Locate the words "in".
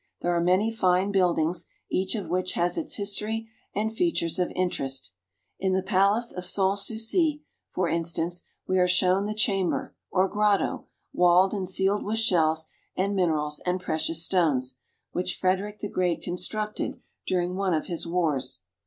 5.59-5.73